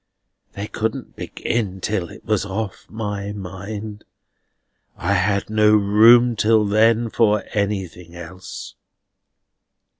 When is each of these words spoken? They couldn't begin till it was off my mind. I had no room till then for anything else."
They 0.53 0.65
couldn't 0.65 1.15
begin 1.15 1.79
till 1.79 2.09
it 2.09 2.25
was 2.25 2.43
off 2.43 2.87
my 2.89 3.33
mind. 3.33 4.03
I 4.97 5.13
had 5.13 5.47
no 5.47 5.75
room 5.75 6.35
till 6.35 6.65
then 6.65 7.11
for 7.11 7.43
anything 7.53 8.15
else." 8.15 8.73